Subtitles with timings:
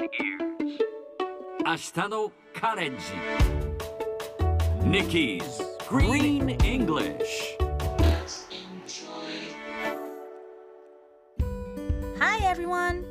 [0.00, 0.12] 明日
[2.08, 3.04] のカレッジ
[4.82, 5.42] Nikki's
[5.90, 7.58] Green English
[12.18, 13.04] Hi everyone!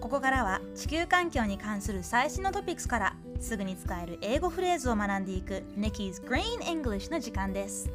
[0.00, 7.90] ここからは地球環境に関する最新のトピックスからすぐに使える英語フレーズを学んでいく Nikki's Green English の時間です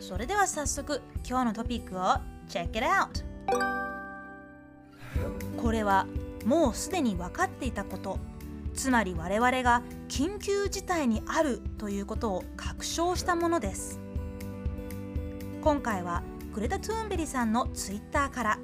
[0.00, 2.00] それでは早速今日のトピックを
[2.48, 3.22] Check it out!
[5.58, 6.06] これは
[6.46, 8.18] もうすでに分かっていたこと。
[8.72, 13.98] つまり我々が緊急事態にあるということを確証したものです。
[15.60, 16.22] 今回は
[16.54, 18.58] グレタ・トゥーンベリさんのツイッターから。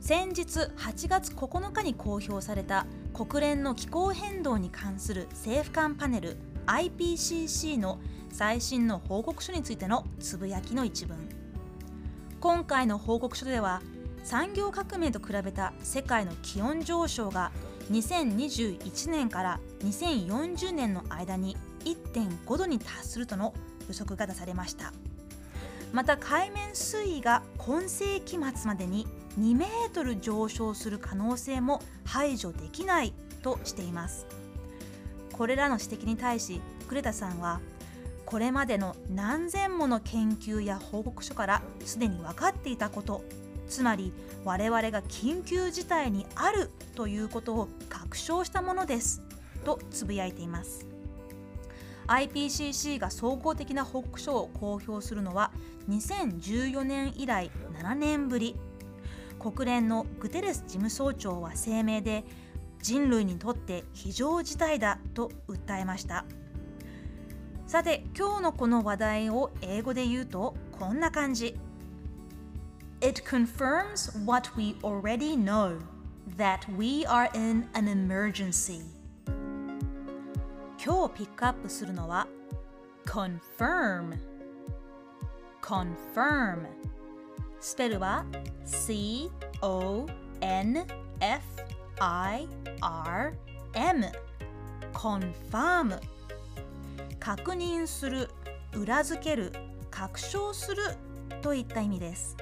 [0.00, 7.98] 先日8月9日に公表された国連の気候変動に関する政府間パネル IPCC の
[8.30, 11.16] 最新の報告書についてのつぶやきの一文。
[12.38, 13.82] 今回の報告書では
[14.26, 17.52] 産業革命と比べた世界の気温上昇が
[17.92, 23.54] 2021年から2040年の間に1.5度に達するとの
[23.86, 24.92] 予測が出されました。
[25.92, 29.06] また海面水位が今世紀末までに
[29.38, 34.26] 2メートル上昇する可能性も排除できないとしています。
[35.32, 37.60] これらの指摘に対しグレタさんは
[38.24, 43.22] これまでの何千もの研究や報告書からすでに分かっていたこと
[43.68, 44.12] つまり
[44.44, 49.22] 我々が緊急事態にあるということを確証したものです。
[49.64, 50.86] とつぶやいています。
[52.06, 55.50] IPCC が総合的な報告書を公表するのは
[55.88, 57.50] 2014年以来
[57.80, 58.56] 7年ぶり。
[59.38, 62.24] 国連のグテレス事務総長は声明で
[62.80, 66.24] 人類にとって非常事態だと訴えました。
[67.66, 71.56] さて今日のこの話題を英語で言うとこんな感じ。
[73.02, 75.78] It confirms what we already know
[76.36, 78.80] that we are in an emergency
[80.82, 82.26] 今日ピックアップするのは
[83.04, 84.18] confirm
[85.60, 86.66] confirm
[87.60, 88.24] スペルは
[88.64, 89.30] C
[89.60, 90.06] O
[90.40, 90.86] N
[91.20, 91.42] F
[92.00, 92.48] I
[92.80, 93.34] R
[93.74, 94.06] M
[94.94, 96.00] confirm
[97.20, 98.30] 確認する
[98.74, 99.52] 裏付ける
[99.90, 100.82] 確証する
[101.42, 102.36] といった意味です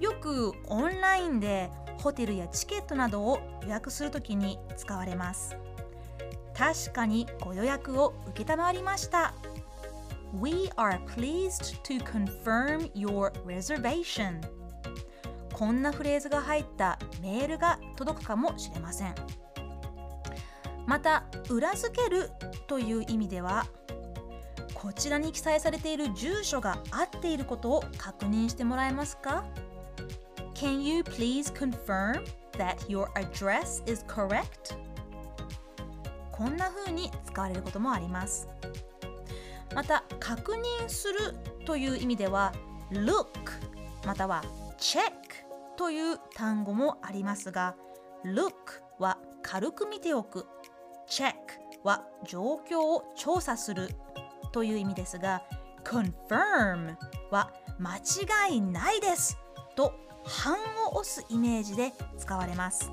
[0.00, 5.56] よくオンラインでホテルやチケットなどを予約するときに使われます。
[6.56, 9.34] 確かにご予約を承りました。
[10.40, 14.40] We are pleased to confirm your reservation.
[15.52, 19.14] こんなフレーズが入ったメールが届くかもしれません。
[20.86, 22.30] また裏付ける
[22.66, 23.66] という意味では
[24.74, 29.44] こちらに記載されている住所が合っていることを確認してもらえますか？
[30.60, 32.22] Can you please confirm
[32.58, 34.76] that your address is correct?
[36.30, 38.46] こんな風に使われることもあります
[39.74, 41.34] また確認する
[41.64, 42.52] という意味では
[42.92, 43.24] look
[44.04, 44.44] または
[44.78, 45.00] check
[45.78, 47.74] という単語もありますが
[48.22, 48.52] look
[48.98, 50.46] は軽く見ておく
[51.08, 51.32] check
[51.84, 53.88] は状況を調査する
[54.52, 55.42] という意味ですが
[55.84, 56.96] confirm
[57.30, 59.38] は間違いないです
[59.74, 60.54] と半
[60.86, 62.90] を押すイメージで使われます。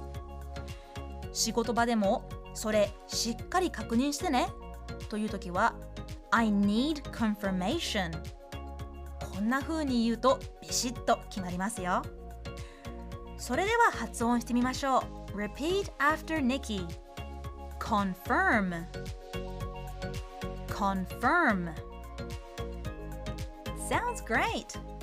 [1.33, 4.49] 仕事場でもそれしっかり確認してね。
[5.09, 5.75] という時は
[6.31, 8.11] I need confirmation
[9.33, 12.01] こんな風に言うとビシッと決まりますよ。
[13.37, 15.37] それでは発音してみましょう。
[15.37, 16.87] Repeat after Nikki
[17.79, 18.85] Confirm
[20.67, 21.69] Confirm
[23.87, 24.96] Sounds great!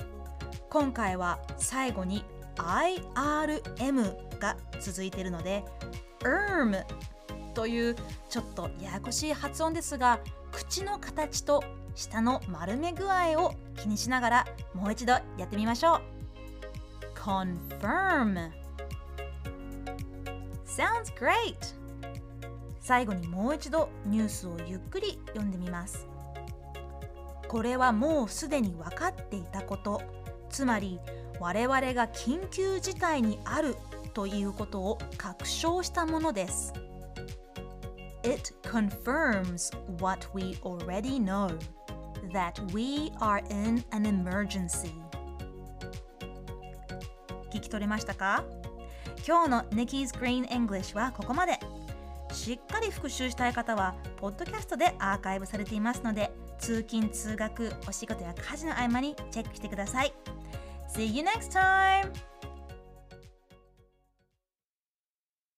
[0.75, 2.25] 今回は最後に
[2.57, 5.63] IRM が続いているので
[6.19, 6.83] ERM
[7.53, 7.95] という
[8.27, 10.19] ちょっとややこしい発音ですが
[10.51, 11.63] 口の形と
[11.95, 16.01] 舌の丸め具合を気にしながらもう一度やってみましょ
[17.13, 17.17] う。
[17.17, 18.51] Confirm.
[20.65, 21.55] Sounds great!
[22.81, 26.05] 最後にもう一度ニュースをゆっくり読んでみます。
[27.47, 30.24] これはもうすでに分かっていたこと。
[30.55, 31.01] つまり
[31.41, 33.75] 我々が緊急事態にある
[34.13, 36.71] ということを確証したものです。
[38.23, 41.49] It confirms what we already know
[42.31, 44.93] that we are in an emergency.
[47.51, 48.45] 聞き取れましたか？
[49.27, 51.59] 今日の Nikki's Green English はここまで。
[52.31, 60.13] しっかり復習したい方はポッドキャストでアーカイブされていますので通勤通学お仕事や家事の合間にチェックしてください
[60.93, 62.34] See you next time!